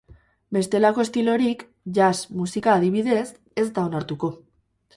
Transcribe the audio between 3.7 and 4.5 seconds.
da onartuko.